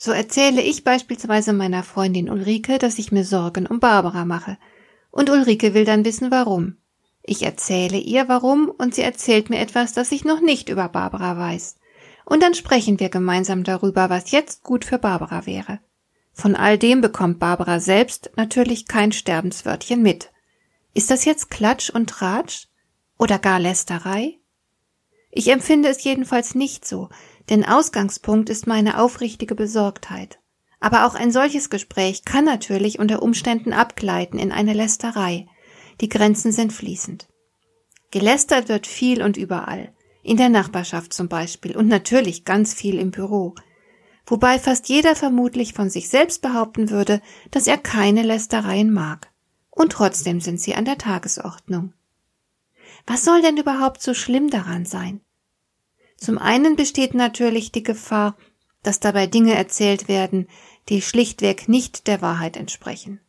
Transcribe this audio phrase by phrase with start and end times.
[0.00, 4.56] So erzähle ich beispielsweise meiner Freundin Ulrike, dass ich mir Sorgen um Barbara mache.
[5.10, 6.76] Und Ulrike will dann wissen, warum.
[7.24, 11.36] Ich erzähle ihr warum und sie erzählt mir etwas, das ich noch nicht über Barbara
[11.36, 11.76] weiß.
[12.24, 15.80] Und dann sprechen wir gemeinsam darüber, was jetzt gut für Barbara wäre.
[16.32, 20.30] Von all dem bekommt Barbara selbst natürlich kein Sterbenswörtchen mit.
[20.94, 22.68] Ist das jetzt Klatsch und Tratsch?
[23.18, 24.38] Oder gar Lästerei?
[25.32, 27.08] Ich empfinde es jedenfalls nicht so,
[27.50, 30.38] denn Ausgangspunkt ist meine aufrichtige Besorgtheit.
[30.80, 35.46] Aber auch ein solches Gespräch kann natürlich unter Umständen abgleiten in eine Lästerei.
[36.00, 37.28] Die Grenzen sind fließend.
[38.10, 39.92] Gelästert wird viel und überall.
[40.22, 43.54] In der Nachbarschaft zum Beispiel und natürlich ganz viel im Büro.
[44.26, 49.30] Wobei fast jeder vermutlich von sich selbst behaupten würde, dass er keine Lästereien mag.
[49.70, 51.94] Und trotzdem sind sie an der Tagesordnung.
[53.06, 55.22] Was soll denn überhaupt so schlimm daran sein?
[56.18, 58.36] Zum einen besteht natürlich die Gefahr,
[58.82, 60.48] dass dabei Dinge erzählt werden,
[60.88, 63.20] die schlichtweg nicht der Wahrheit entsprechen.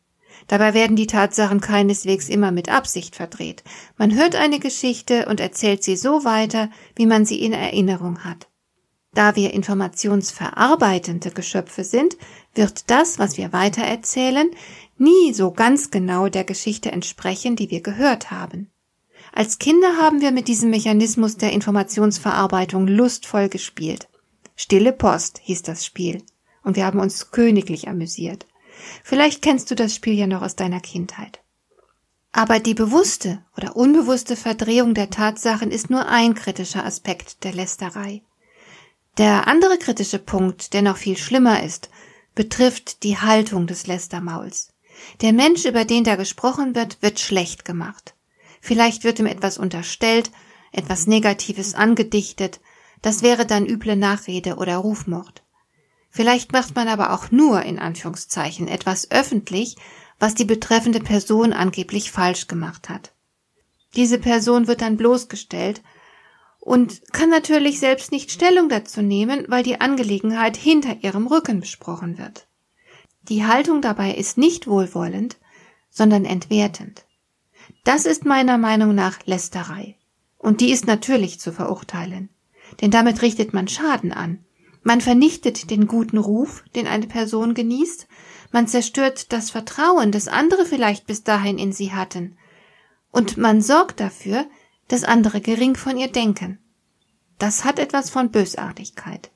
[0.46, 3.62] Dabei werden die Tatsachen keineswegs immer mit Absicht verdreht.
[3.96, 8.48] Man hört eine Geschichte und erzählt sie so weiter, wie man sie in Erinnerung hat.
[9.12, 12.16] Da wir informationsverarbeitende Geschöpfe sind,
[12.54, 14.50] wird das, was wir weitererzählen,
[14.98, 18.70] nie so ganz genau der Geschichte entsprechen, die wir gehört haben.
[19.32, 24.08] Als Kinder haben wir mit diesem Mechanismus der Informationsverarbeitung lustvoll gespielt.
[24.56, 26.22] Stille Post hieß das Spiel.
[26.62, 28.46] Und wir haben uns königlich amüsiert.
[29.02, 31.40] Vielleicht kennst du das Spiel ja noch aus deiner Kindheit.
[32.32, 38.22] Aber die bewusste oder unbewusste Verdrehung der Tatsachen ist nur ein kritischer Aspekt der Lästerei.
[39.18, 41.90] Der andere kritische Punkt, der noch viel schlimmer ist,
[42.34, 44.72] betrifft die Haltung des Lästermauls.
[45.22, 48.14] Der Mensch, über den da gesprochen wird, wird schlecht gemacht.
[48.60, 50.30] Vielleicht wird ihm etwas unterstellt,
[50.72, 52.60] etwas Negatives angedichtet,
[53.02, 55.42] das wäre dann üble Nachrede oder Rufmord.
[56.10, 59.76] Vielleicht macht man aber auch nur in Anführungszeichen etwas öffentlich,
[60.18, 63.12] was die betreffende Person angeblich falsch gemacht hat.
[63.96, 65.82] Diese Person wird dann bloßgestellt
[66.58, 72.18] und kann natürlich selbst nicht Stellung dazu nehmen, weil die Angelegenheit hinter ihrem Rücken besprochen
[72.18, 72.46] wird.
[73.22, 75.38] Die Haltung dabei ist nicht wohlwollend,
[75.90, 77.04] sondern entwertend.
[77.84, 79.96] Das ist meiner Meinung nach Lästerei.
[80.38, 82.30] Und die ist natürlich zu verurteilen.
[82.80, 84.44] Denn damit richtet man Schaden an.
[84.82, 88.06] Man vernichtet den guten Ruf, den eine Person genießt,
[88.52, 92.36] man zerstört das Vertrauen, das andere vielleicht bis dahin in sie hatten,
[93.12, 94.46] und man sorgt dafür,
[94.88, 96.58] dass andere gering von ihr denken.
[97.38, 99.30] Das hat etwas von Bösartigkeit.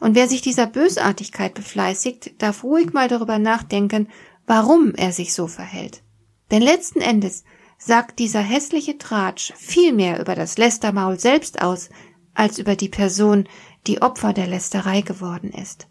[0.00, 4.08] Und wer sich dieser Bösartigkeit befleißigt, darf ruhig mal darüber nachdenken,
[4.46, 6.02] warum er sich so verhält.
[6.50, 7.44] Denn letzten Endes
[7.78, 11.88] sagt dieser hässliche Tratsch viel mehr über das Lästermaul selbst aus,
[12.34, 13.48] als über die Person,
[13.86, 15.86] die Opfer der Lästerei geworden ist.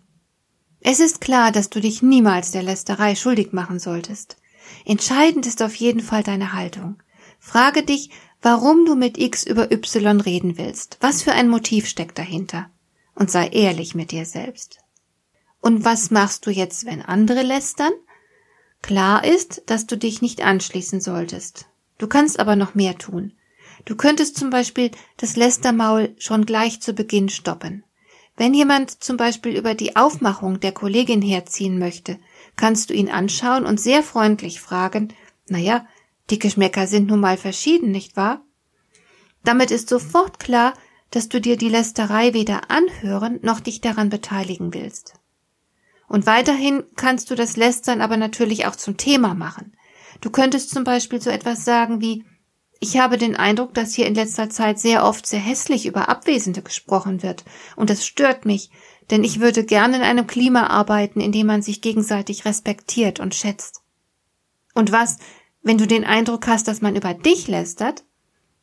[0.82, 4.38] Es ist klar, dass du dich niemals der Lästerei schuldig machen solltest.
[4.86, 7.02] Entscheidend ist auf jeden Fall deine Haltung.
[7.40, 8.10] Frage dich,
[8.42, 10.98] warum du mit X über Y reden willst.
[11.02, 12.70] Was für ein Motiv steckt dahinter?
[13.16, 14.80] Und sei ehrlich mit dir selbst.
[15.62, 17.94] Und was machst du jetzt, wenn andere lästern?
[18.82, 21.68] Klar ist, dass du dich nicht anschließen solltest.
[21.98, 23.34] Du kannst aber noch mehr tun.
[23.86, 27.84] Du könntest zum Beispiel das Lästermaul schon gleich zu Beginn stoppen.
[28.36, 32.20] Wenn jemand zum Beispiel über die Aufmachung der Kollegin herziehen möchte,
[32.56, 35.14] kannst du ihn anschauen und sehr freundlich fragen,
[35.48, 35.88] naja,
[36.30, 38.42] die Geschmäcker sind nun mal verschieden, nicht wahr?
[39.44, 40.74] Damit ist sofort klar,
[41.10, 45.14] dass du dir die Lästerei weder anhören noch dich daran beteiligen willst.
[46.08, 49.74] Und weiterhin kannst du das Lästern aber natürlich auch zum Thema machen.
[50.22, 52.26] Du könntest zum Beispiel so etwas sagen wie
[52.80, 56.62] Ich habe den Eindruck, dass hier in letzter Zeit sehr oft sehr hässlich über Abwesende
[56.62, 57.44] gesprochen wird,
[57.76, 58.70] und das stört mich,
[59.10, 63.36] denn ich würde gerne in einem Klima arbeiten, in dem man sich gegenseitig respektiert und
[63.36, 63.82] schätzt.
[64.74, 65.18] Und was,
[65.64, 68.04] wenn du den Eindruck hast, dass man über dich lästert?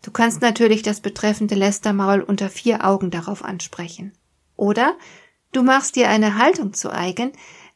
[0.03, 4.13] Du kannst natürlich das betreffende Lästermaul unter vier Augen darauf ansprechen.
[4.55, 4.97] Oder
[5.53, 7.33] du machst dir eine Haltung zu eigen,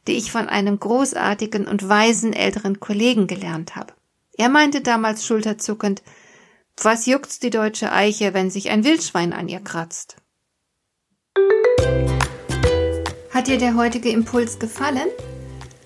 [0.09, 3.93] die ich von einem großartigen und weisen älteren Kollegen gelernt habe.
[4.33, 6.01] Er meinte damals schulterzuckend,
[6.81, 10.15] was juckt's die deutsche Eiche, wenn sich ein Wildschwein an ihr kratzt?
[13.31, 15.09] Hat dir der heutige Impuls gefallen?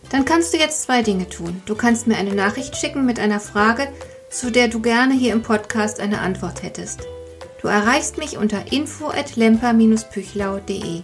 [0.09, 1.61] Dann kannst du jetzt zwei Dinge tun.
[1.65, 3.89] Du kannst mir eine Nachricht schicken mit einer Frage,
[4.29, 7.01] zu der du gerne hier im Podcast eine Antwort hättest.
[7.61, 11.03] Du erreichst mich unter info@lemper-püchlau.de.